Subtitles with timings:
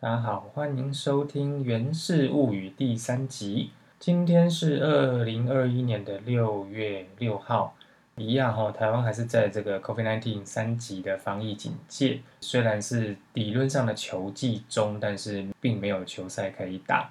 [0.00, 3.72] 大家好，欢迎收听《源氏物语》第三集。
[3.98, 7.74] 今天是二零二一年的六月六号，
[8.14, 12.20] 一样哈，台湾还是在这个 COVID-19 三级的防疫警戒。
[12.40, 17.10] 虽然是理论上的球季中，但是并没有球赛可以打。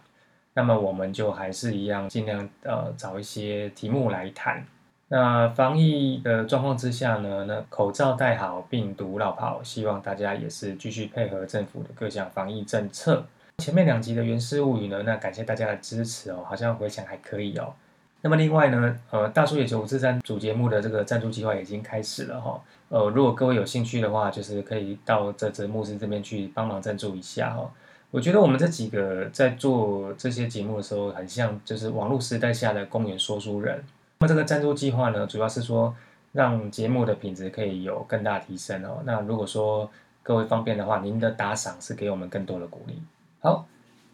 [0.53, 4.65] 那么我们就还是一样，尽量呃找一些题目来谈。
[5.09, 13.25] 那防疫的状况之下呢，那口罩戴好，病毒绕跑，希望大家也是继续配合政府的各项防疫政策。
[13.59, 17.73] 前面两集的《原始物语》呢，那感谢大家的支持哦，好像回想还可以哦。
[18.21, 22.61] 那么另外呢，呃，大叔野球五四三主节目的这个赞助计划已经开始了哈。
[22.89, 27.71] 呃，如果各位有兴趣的话，就是可以到这只牧师这边去帮忙赞助一下哈。
[28.11, 33.81] 我觉得我们这几个在做这些节目的时候，很像就是网络时代下的公园说书人。
[34.19, 35.95] 那这个赞助计划呢，主要是说
[36.31, 39.01] 让节目的品质可以有更大提升哦。
[39.05, 39.89] 那如果说
[40.23, 43.01] 各位方便的话，您的打赏是给我们更多的鼓励。
[43.39, 43.67] 好，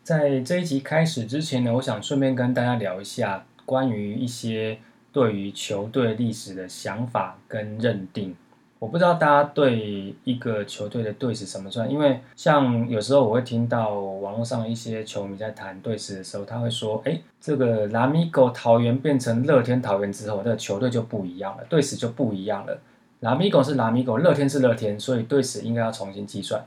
[0.03, 4.77] 在这一集开始之前呢，我想顺便跟大家聊一下关于一些
[5.11, 8.35] 对于球队历史的想法跟认定。
[8.83, 22.77] 我不知道大家对一个球队的队史怎么算，因为像有时候我会听到网络上一些球迷在谈队史的时候，他会说：“哎，这个拉米狗桃园变成乐天桃园之后，这个球队就不一样了，队史就不一样了。
[23.21, 26.61] 拉米狗是拉米狗，乐天是乐天，所以队史应该要重新计算。”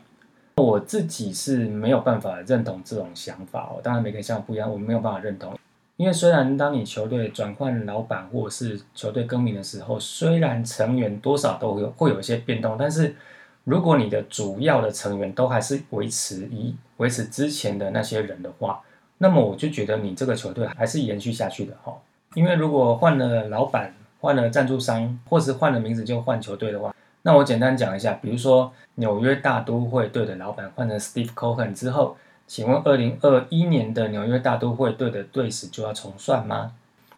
[0.57, 3.79] 我自己是没有办法认同这种想法哦。
[3.83, 5.53] 当然每个人想法不一样，我没有办法认同。
[5.97, 13.17] 因为虽然当你球队转换老板或是球队更名的时候，虽然成员多少都会会有一些变动，但是
[13.65, 18.83] 如果你的主要的成员都还是维持以维持之前的那些人的话，
[19.17, 21.97] 那么我就觉得你这个球队还是延续下去的哈。
[22.35, 32.19] 因为如果换了老板、换了赞助商，或是换了名字就换球队的话，那我简单讲一下，比如说纽约大都会队的老板换成 Steve Cohen 之后。
[32.47, 36.73] 请问，二零二一年的纽约大都会队的队史就要重算吗？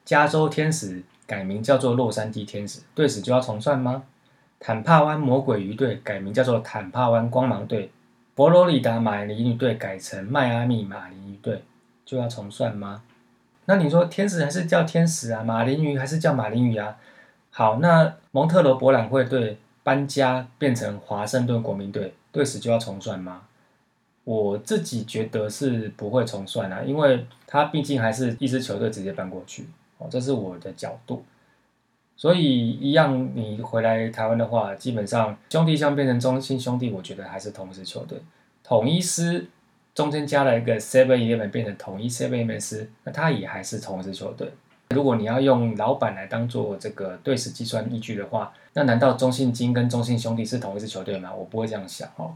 [0.05, 4.05] 加州天使改名叫做洛杉矶天使，队史就要重算吗？
[4.59, 7.93] 坦帕湾魔鬼鱼队改名叫做坦帕湾光芒队，
[8.35, 11.63] 佛罗里达马林鱼队改成迈阿密马林鱼队，
[12.07, 13.03] 就要重算吗？
[13.67, 15.43] 那你说天使还是叫天使啊？
[15.45, 16.97] 马林鱼还是叫马林鱼啊？
[17.51, 23.43] 好，那蒙特罗博览会队搬家变成华盛顿国民队，队史就要重算吗？
[24.29, 29.67] 我自己觉得是不会重算啊，因为他毕竟还是一支球队直接搬过去
[29.97, 31.25] 哦，这是我的角度。
[32.15, 38.21] 所以一样，你回来台湾的话，基本上兄弟相变成中信兄弟，我觉得还是同一支球队。
[38.63, 39.47] 统一师
[39.95, 44.53] 中间加了一个 Seven Eleven 变成统一 Seven Eleven 那他也还是同一支球队。
[44.91, 51.33] 如果你要用老板来当做这个对时计算依据的话，那难道中信金跟中信兄弟是同一支球队吗？
[51.35, 52.35] 我不会这样想哦。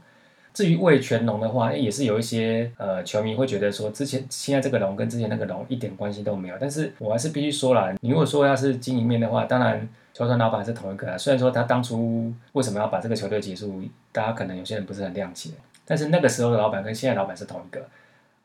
[0.54, 6.56] 至于魏全龙的话，也是有一些呃球迷会觉得说，之前现在这个龙跟之前那个龙一点关系都没有。
[6.60, 11.16] 但是我还是必须说了，你如果说要是经营面的话，当然球团老板是同一个啊。
[11.16, 15.50] 虽然说他当初为什么要把这个球队结束，大家可能有些人不是很谅解，
[15.86, 17.86] 但是那个时候的老板跟现在老板是同一个。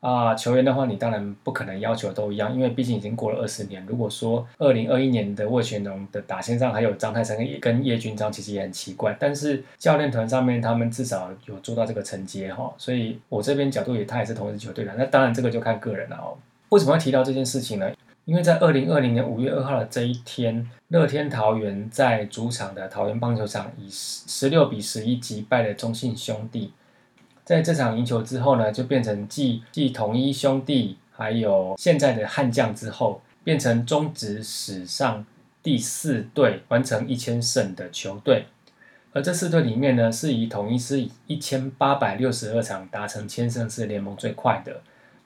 [0.07, 3.85] 啊，球员的话，你当然不可能要求都一样，因为毕竟已经过了二十年。
[3.85, 9.17] 如果说二零二一年的魏全龙的打线上还有张泰山跟跟叶军章，其实也很奇怪。
[9.19, 14.95] 但是教练团上面他们至少有做到这个承接哈，所以我这边角度也他也是同一支球队的。
[14.97, 16.37] 那当然这个就看个人了哦。
[16.69, 17.91] 为什么要提到这件事情呢？
[18.23, 26.71] 因为在二零二零年五月二号的这一天，乐天桃园在主场的桃园棒球场以十十六比十一击败了中信兄弟。
[27.47, 35.25] 在这场赢球之后呢，就变成继继统一兄弟还有现在的悍将之后，变成中职史上
[35.63, 38.47] 第四队完成一千胜的球队。
[39.13, 44.81] 而这四队里面呢，是以统一是以一千八百六十二场达成千胜是联盟最快的，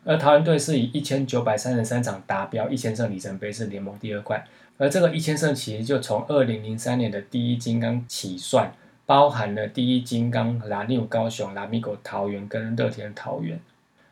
[0.05, 4.45] 而桃园队是以一千九百三十三场达标一千胜里程碑是联盟第二快。
[4.77, 8.71] 而这个一千胜其实就从二零零三年的第一金刚起算。
[9.11, 13.59] 包含了第一金刚、蓝牛高雄、蓝米狗桃园跟乐天桃园。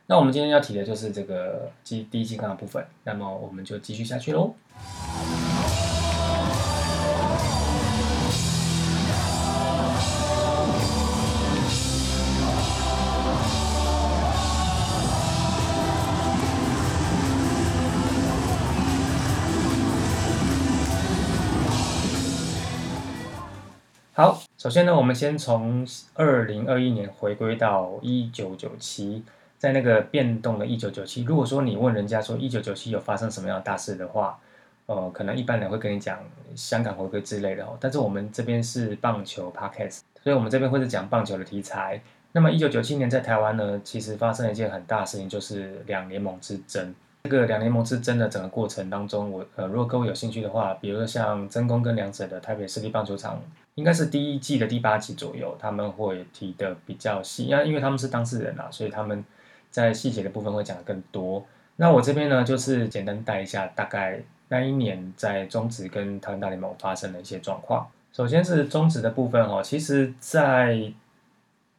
[0.07, 2.85] 那我们今天要提的就是这个第第一金刚的部分。
[3.05, 4.53] 那么我们就继续下去喽。
[24.19, 24.37] 好。
[24.57, 29.23] 首先呢，我们先从二零二一年回归到一九九七，
[29.57, 34.37] 在那个变动的一九九七，如果说你问人家说一九九七有发生什么样的大事的话，
[34.87, 36.19] 呃，可能一般人会跟你讲
[36.53, 37.77] 香港回归之类的哦。
[37.79, 42.01] 但是我们这边是棒球 podcast，所以我们这边会是讲棒球的题材。
[42.33, 46.93] 那么一九九七年在台湾呢，其实发生了一件很大的事情，就是两联盟之争。
[47.23, 53.41] 这个两联盟之争的整个过程当中，我呃，如果各位有兴趣的话，比如说像真宫跟两者的台北市立棒球场，
[53.75, 59.23] 应该是第一季的第八集左右，他们会提的比较细，因为因为他们是当事人啊，所以他们
[59.69, 61.45] 在细节的部分会讲的更多。
[61.75, 67.87] 那我这边呢，就是简单带一下，大概那一年在中职跟台湾大联盟发生的一些状况。
[68.11, 70.91] 首先是中职的部分哦，其实在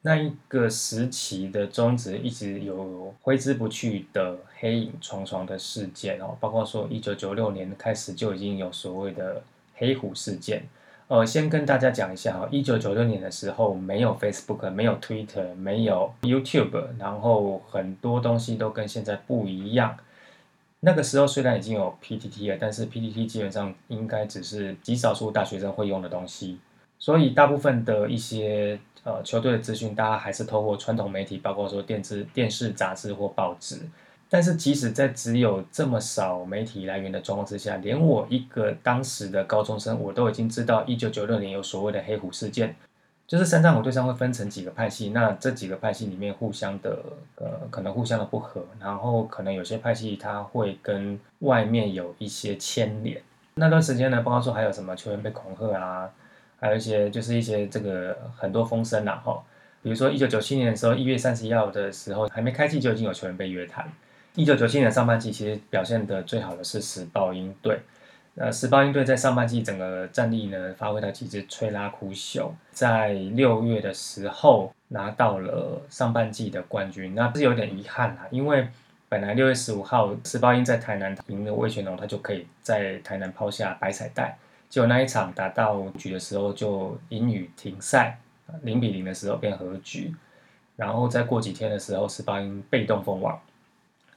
[0.03, 9.43] 那一个时期的中职一直有挥之不去的黑影重重的事件哦，包括说一九九六年开始就已经有所谓的
[9.75, 10.65] 黑虎事件。
[11.09, 19.99] 呃，先跟大家讲一下哈，一九九六年的时候没有 Facebook，没有 Twitter，没有 YouTube，然后很多东西都跟现在不一样。
[20.83, 26.59] 那个时候虽然已经有 PTT 了，但是 PTT 基本上应该只是极少数大学生会用的东西，
[27.01, 28.79] 所以大部分的一些。
[29.03, 33.81] 呃，球队的资讯，大家还是透过传统媒体，包括说电视、电视、杂志或报纸。
[34.29, 42.77] 但是，即使在只有这么少媒体来源的状况之下，连我一个当时的高中生，我都已经知道，一九九六年有所谓的黑虎事件，
[43.27, 47.03] 就是三战虎队上会分成几个派系，那这几个派系里面互相的
[47.37, 53.23] 呃，可能互相的不和，然后可能有些派系他会跟外面有一些牵连。
[53.55, 56.11] 那段时间呢，包括说还有什么球员被恐吓啊。
[56.61, 59.43] 还有一些就是一些这个很多风声啦，哈，
[59.83, 63.91] 比如说一九九七年的时候，一月三十一号的时候还没开季就已经有球员被约谈。
[64.35, 67.81] 一九九七年上半季其实表现的最好的是石豹鹰队，
[68.37, 78.69] 呃，石豹鹰队在上半季整个战力呢发挥到极致，吹拉哭秀，在六月的时候拿到了上半季的冠军，那是有点遗憾啦，因为
[79.09, 84.37] 本来六月十五号石豹鹰在台南赢了魏全龙，他就可以在台南抛下白彩带。
[84.71, 88.21] 就那一场打到局的时候，就因雨停赛，
[88.63, 90.15] 零比零的时候变和局，
[90.77, 93.39] 然后再过几天的时候，十八英被动封网，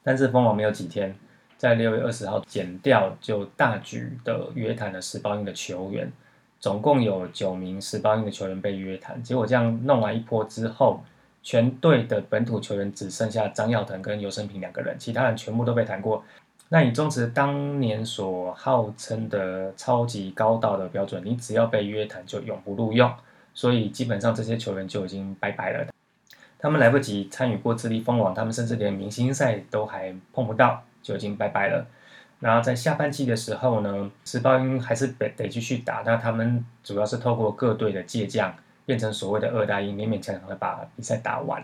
[0.04, 1.16] 但是封网没有几天，
[1.58, 6.12] 在六月二十号减掉就大局的约谈了十八英的球员，
[6.60, 11.04] 总共有九名十八英的球员被约谈，结果这样弄完一波之后，
[11.42, 16.24] 全队的本土球员只剩下张耀腾跟尤生平两个人，其他人全部都被谈过。
[16.74, 23.14] 那你中职当年所号称的超级高道的标准，你只要被约谈就永不录用，
[23.54, 25.86] 所以基本上这些球员就已经拜拜了。
[26.58, 31.86] 他们来不及参与过智利封王，他们甚至连明星赛都还碰不到，就已经拜拜了。
[32.40, 38.52] 然后在下半季的时候呢，石豹鹰还是得得继续打，那他们主要是透过各队的借将，
[38.88, 41.64] 变成所谓的二大鹰，勉勉强强的把比赛打完，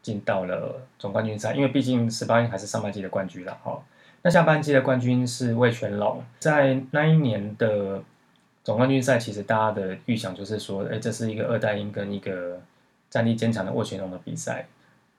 [0.00, 1.52] 进到了总冠军赛。
[1.52, 3.78] 因为毕竟石豹鹰还是上半季的冠军了，哈。
[4.22, 8.02] 那下半季的冠军是魏全龙，在那一年的
[8.64, 12.60] 总冠军赛，其实大家的预想就是说，哎，这是一个二代鹰跟一个
[13.08, 14.66] 战力坚强的魏全龙的比赛，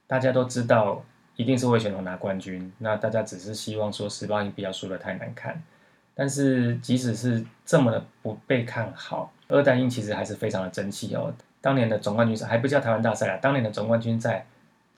[0.05, 1.03] 大家都知道
[1.37, 2.71] 一定是魏全龙拿冠军。
[2.79, 5.63] 那大家只是希望说十八鹰不要输的太难看，
[6.13, 11.33] 但是即使是这么的不被看好，二代鹰其实还是非常的争气哦。
[11.61, 14.45] 当年的总冠军赛还不叫台湾大赛啊，当年的总冠军赛。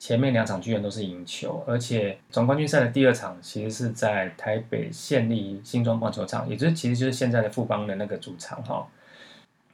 [0.02, 8.84] 前面两场居然都是赢球，而且总冠军赛的第二场其实是在台北县立新庄棒球场，也就是其实就是现在的富邦的那个主场哈。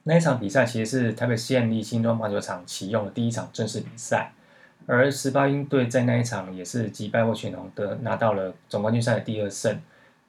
[0.03, 4.31] 那一场比赛其实是台北县立新庄棒球场启用的第一场正式比赛，
[4.85, 9.81] 而十八鹰队在那一场也是击败过全龙的拿到了总冠军赛的第二胜，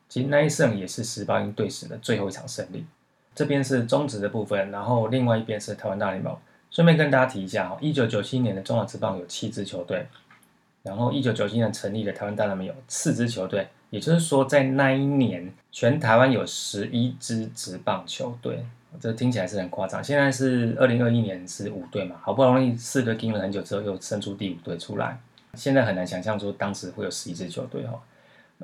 [0.07, 2.85] 其实那一胜也是十八鹰队史的最后一场胜利。
[3.35, 6.33] 这边是中职的部分，然后另外一边是台湾大联盟。
[6.71, 10.05] 顺便跟大家提一下哈，一九九七年的中华职棒有七支球队，
[10.83, 18.63] 然后一九九七年成立的台湾大联盟有四支球队，也就是说在那一年全台湾有十一支职棒球队，
[18.99, 20.03] 这听起来是很夸张。
[20.03, 25.19] 现在是二零二一年是五队嘛，好不容易四个盯了很久之后又生出第五队出来，
[25.55, 27.99] 现在很难想象说当时会有十一支球队哈。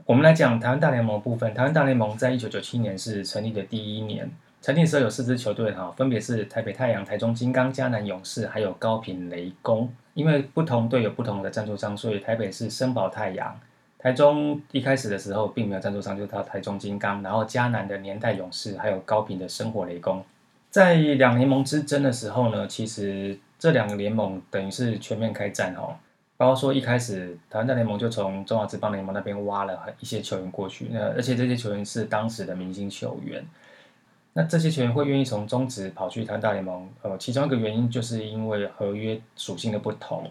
[0.05, 4.29] 我们来讲台湾大联盟部分，台湾大联盟在一九九七年是成立的第一年。
[4.65, 9.87] 成立时候有四支球队哈，分别是台北太阳、台中金刚、嘉南勇士，还有高平雷公。
[10.15, 13.59] 因为不同队有不同的赞助商，所以台北是森宝太阳，
[13.99, 20.25] 台中一开始的时候并没有赞助商，就是台中金刚，然后嘉南的年代勇士，还有高平的生活雷公。
[20.71, 25.93] 在两联盟之争的时候呢，其实这两个联盟等于是全面开战哦。
[26.37, 33.45] 包括说一开始台湾大联盟就从中华职棒联盟那边挖了一些球员过去，那而且这些球员是当时的明星球员。
[34.37, 36.89] 那这些球员会愿意从中职跑去谈大联盟？
[37.01, 40.29] 呃，其中一个原因就是因为合约属性的不同。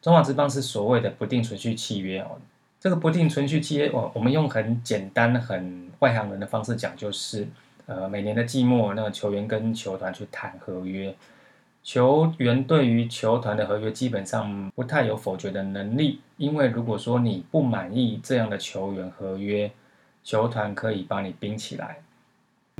[0.00, 2.38] 中华职棒是所谓的不定存续契约哦。
[2.78, 7.48] 这个不定存续契约，我我们用很简单、很外行人的方式讲，就是
[7.86, 11.12] 呃，每年的季末，那个球员跟球团去谈合约。
[11.82, 19.72] 球员对于球团的合约基本上不太有否决的能力，因为如果说你不满意这样的球员合约，
[20.22, 21.98] 球团可以把你冰起来。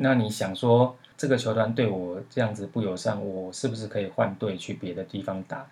[0.00, 5.66] 那你想说这个球团对我这样子不友善，我是不是可以换队去别的地方打？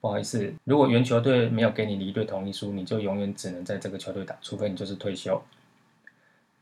[0.00, 5.40] 不好意思，如果原球队没有给你离队同意书，你就永远只能在这个球队打，除非你就是退休。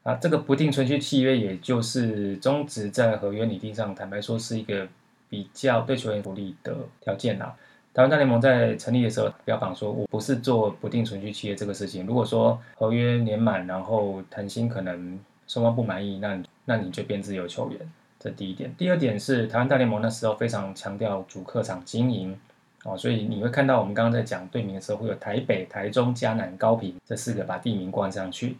[0.02, 4.86] 啊，这个不定存续契约，也就是终止在合约拟定上，坦白说是一个
[5.28, 7.56] 比较对球员不利的条件啦。
[7.92, 12.06] 台湾大联盟在成立的时候标榜说，我不是做不定存续契约这个事情。
[12.06, 16.40] 如果说合约年满，然后谈薪可能双方不满意，那
[16.70, 17.80] 那你就变自由球员。
[18.20, 18.72] 这第一点。
[18.78, 22.38] 第二点是台湾大联盟那时候非常强调主客场经营
[22.84, 28.56] 哦，所以你会看到我们刚刚在讲队名的时候，会有台北、台中、嘉南、高平这四个把地名冠上去。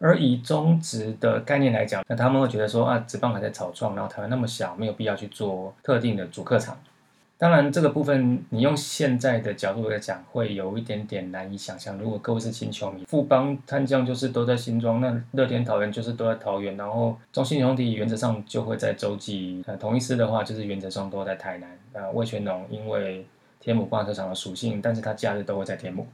[0.00, 6.76] 而以中职的概念来讲，那他们会觉得说啊，职棒还在草创，然后台湾那么小，没有必要去做特定的主客场。
[7.44, 11.98] 当然，这个部分你用现在的角度来讲，会有一点点难以想象。
[11.98, 21.70] 如果各位是新球迷，富邦悍将就是都在新庄，那乐天桃园就是都在桃园，然后中信兄弟原则上就会在洲际，呃，同一师的话就是原则上都在台南。
[21.92, 23.26] 呃，魏全龙因为
[23.60, 26.06] 天母棒球场的属性，但是它假日都会在天母。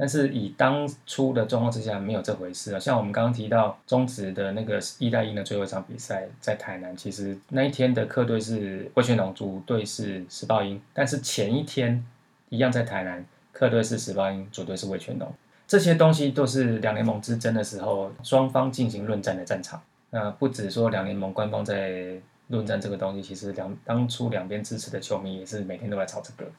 [0.00, 2.80] 但是以当初的状况之下，没有这回事啊。
[2.80, 10.80] 像我们刚刚提到中职的那个一代一的最后一场比赛在台南，其实那一天的客队是魏全龙，主队是石豹鹰。
[10.94, 12.02] 但是前一天
[12.48, 15.30] 一样在台南，客队是石豹鹰，主队是魏全龙。
[15.68, 19.82] 这些东西都是两联盟之争的时候，双方进行论战的战场。
[20.08, 22.14] 那不止说两联盟官方在
[22.48, 26.50] 论战这个东西，其实两当初两边支持的球迷也是每天都在吵这个。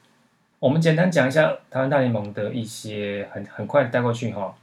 [0.62, 4.56] 我们简单讲一下台湾大联盟的一些很很快的带过去哈。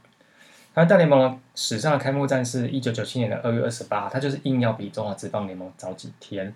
[0.73, 6.53] 台湾大联盟史上的开幕战是一九九七年的二月二十八，他就是硬要比中华职棒联盟早几天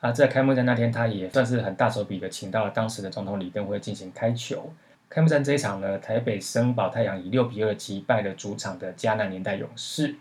[0.00, 0.10] 啊。
[0.10, 4.72] 在开幕战那天，他也算是很大手笔的，请到了当时的总统李登辉进行开球。
[5.10, 10.14] 开幕战这一场呢，台北升宝太阳以六比二击败了主场的迦南年代勇士。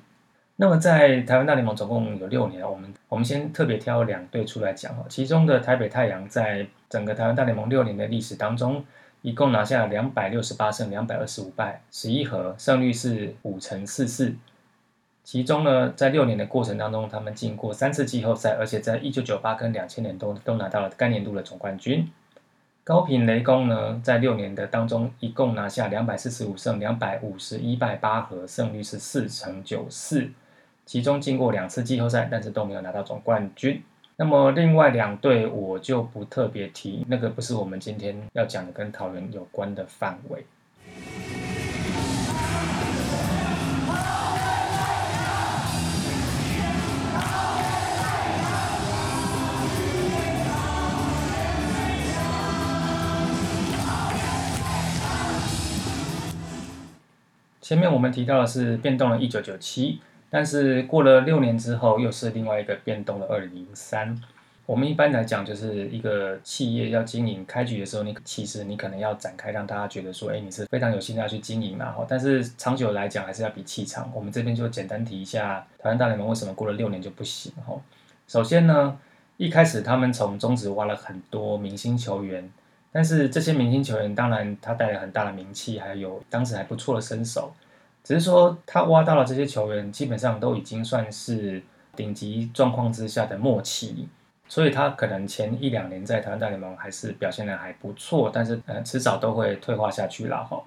[0.57, 5.05] 那么在台湾大联盟总共有六年，我们我们先特别挑两队出来讲哈。
[5.07, 8.86] 其中的台北太阳在整个台湾大联盟六年的历史当中，
[9.22, 14.36] 一共拿下两百六十八胜两百二十五败十一和，胜率是五成四四。
[15.24, 22.10] 其中呢，在六年的过程当中，他们进过三次季后赛，而且在一九九八跟两千年都都拿到了该年度的总冠军。
[22.86, 30.29] 高平雷公呢，在六年的当中，一共拿下两百四十五胜两百五十一败八和，胜率是四成九四。
[30.86, 33.84] 其中经过两次季后赛，但是都没有拿到总冠军。
[34.19, 40.43] 那么另外两队我就不特别提，那个不是我们今天要讲的跟桃园有关的范围。
[57.62, 60.01] 前面我们提到的是变动了一九九七。
[60.29, 64.22] 但是过了六年之后，又是另外一个变动的二零零三。
[64.65, 71.96] 我们一般来讲，就是一个企业要经营开局的时候，你其实你可能要展开，让大家觉得说，哎，你是非常有心的要去经营嘛。
[72.05, 74.12] 但是长久来讲，还是要比气场。
[74.13, 77.53] 我们这边就简单提一下，台湾大联盟为什么过了六年就不行？
[77.65, 77.79] 哈，
[78.27, 79.00] 首先呢，
[79.38, 82.51] 一开始他们从中职挖了很多明星球员，
[82.91, 87.53] 但是这些明星球员当然他带来很大的名气，还有当时还不错的身手。
[88.07, 91.61] 只是说，他挖到了这些球员，基本上都已经算是
[91.93, 94.07] 顶级状况之下的末期，
[94.47, 100.63] 所以他可能前一两年在台湾大联盟还是表现的还不错，但是呃，迟早都会退化下去了哈。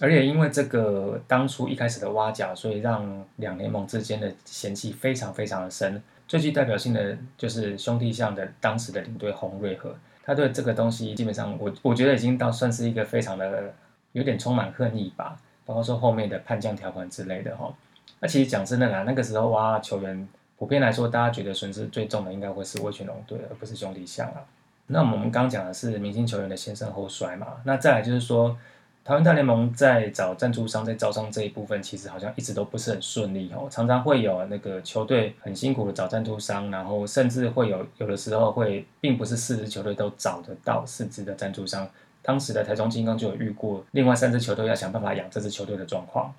[0.00, 6.02] 而且因为这个当初一开始的挖角，所以让两联盟之间的嫌隙非常非常的深。
[6.26, 13.74] 最具代表性的就是兄弟象的当时的领队洪瑞和，他对这个东西基本上，我我觉得已经到算是一个非常的
[14.12, 15.36] 有点充满恨意吧。
[15.64, 17.72] 包括说后面的叛将条款之类的哈，
[18.20, 20.28] 那其实讲真的啦，那个时候挖球员，
[20.58, 24.42] 普遍来说，大家觉得损失最重的应该会是威权龙队，而不是兄弟象啊。
[24.88, 28.56] 那我们刚讲的是明星球员的先胜后衰嘛，那再来就是说，
[29.04, 41.88] 台湾大联盟在找赞助商、在招商这一部分，其实好像一直都不是很顺利哦，常常会有那个球队很辛苦的找赞助商，然后甚至会有有的时候会，并不是四支球队都找得到四支的赞助商。
[42.22, 46.32] 当时的台中金刚就有遇过，另外三支球队要想办法养这支球队的状况。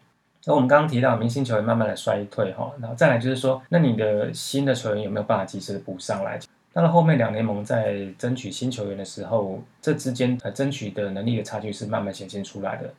[0.45, 6.39] 那我们刚刚提到明星球员慢慢的衰退哈，然后再来就是说，那你的新的球员有没有办法及时的补上来？
[6.73, 12.93] 到了后面两联盟在争取新球员的时候，这之间呃争取的能力的差距是慢慢显现出来的。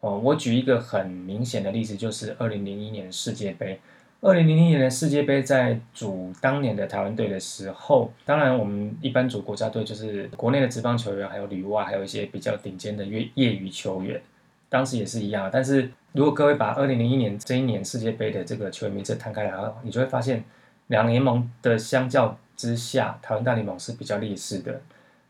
[0.00, 3.78] 哦，我举一个很明显的例子，就是二零零一年世界杯，
[4.22, 14.20] 二零零一年的世界杯在组当年的台湾队的时候，当然我们一般组国家队就是国内的职棒球员，还有旅外，还有一些比较顶尖的业业余球员，
[14.68, 15.48] 当时也是一样。
[15.50, 20.44] 但是如果各位把二零零一年这一年世界杯的这个球员名字摊开来，你就会发现
[20.88, 24.82] 两联盟的相较之下，台湾大联盟是比较劣势的。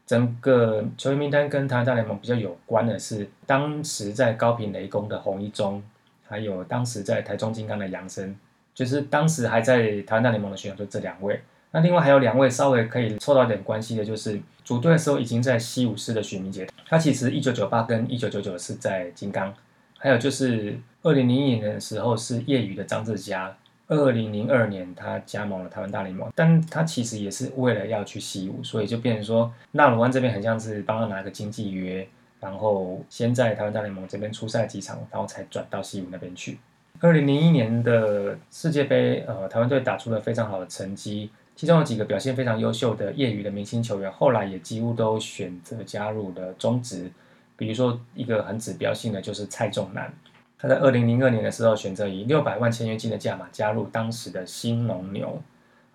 [0.04, 5.80] 整个球员名单跟台湾大联盟比较有关的是，当时在高平雷公的洪一中，
[6.26, 8.36] 还有当时在台中金刚的杨森。
[8.80, 11.38] 就是当时还在台湾大联盟的选手就这两位，
[11.70, 19.54] 那另外还有两位稍微可以凑到点关系的，就是组队的时候已经在西武师的许明杰，他其实一九九八跟一九九九是在金刚，
[19.98, 23.54] 还有就是二零零一年的时候是业余的张志佳，
[23.88, 32.08] 二零零二年他加盟了台湾大联盟，但他其实也是为了要去西武，所以就变成说纳鲁湾这边很像是帮他拿个经纪约，
[32.40, 36.56] 然后先在台湾大联盟这边出赛几场，然后才转到西武那边去。
[37.02, 47.10] 二零零一年的世界杯，呃，台湾队打出了非常好的成绩，其中有几个表现非常优秀的业余的明星球员，后来也几乎都选择加入了中职。
[47.56, 50.12] 比如说一个很指标性的就是蔡仲南，
[50.58, 55.42] 他在二零零二年的时候选择以六百万签约金的价码加入当时的新农牛，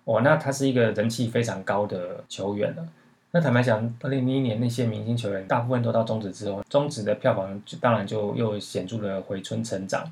[0.02, 2.84] 哦，那他是一个人气非常高的球员了。
[3.30, 10.04] 那坦白讲，二零零一年那些明星球员大部分都到中职之后，中职的票房就当然就又显著的回春成长。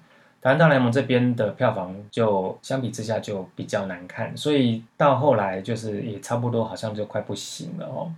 [0.45, 8.13] 台湾大联盟这边的票房就相比之下就比较难看，所以到后来就是也差不多好像就快不行了哦。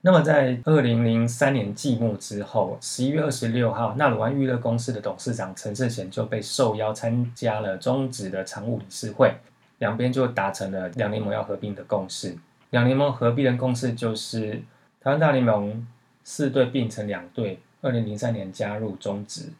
[0.00, 9.32] 那么在二零零三年季末之后，十一月二十六号，纳鲁湾娱乐公司的董事长陈世贤就被受邀参加了中职的常务理事会，
[9.78, 12.36] 两边就达成了两联盟要合并的共识。
[12.70, 14.60] 两联盟合并的共识就是
[15.00, 15.86] 台湾大联盟
[16.24, 19.50] 四队并成两队，二零零三年加入中职。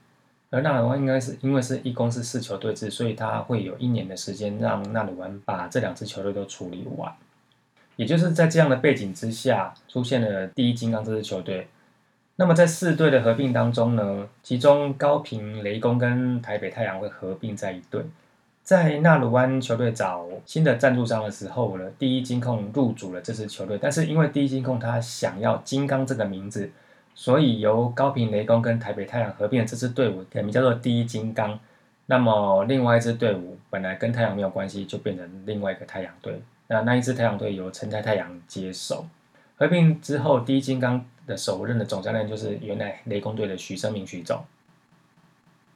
[0.53, 7.11] 而纳鲁湾应该是因为是一公司四球队制，所以他会有一年的时间让纳鲁湾把这两支球队都处理完。
[7.97, 11.69] 也就是在这样的背景之下，出现了第一金刚这支球队。
[12.37, 18.05] 那么在四队的合并当中呢，其中高平雷公跟台北太阳会合并在一队。
[18.63, 26.71] 在纳鲁湾球队找新的赞助商的时候呢，第一金控入主了这支球队，但是因为第一金控他想要金刚这个名字。
[27.15, 31.59] 所以由高平雷公跟台北太阳合并的这支队伍改名叫做第一金刚。
[32.07, 36.43] 那么另外一支队伍本来跟太阳没有关系，就变成另外一个太阳队。
[36.67, 39.07] 那那一支太阳队由陈太太阳接手。
[39.57, 44.43] 合并之后，第一金刚的首任的总教练就是原来雷公队的徐生明徐总。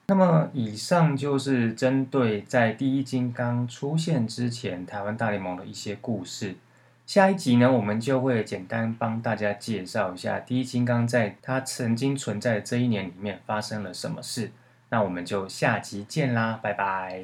[0.08, 6.56] 那么以上就是针对在第一金刚出现之前台湾大联盟的一些故事。
[7.06, 14.50] 下一集呢，我们就会简单帮大家介绍一下第一金刚在它曾经存在的这一年里面发生了什么事。
[14.88, 17.22] 那我们就下集见啦，拜拜。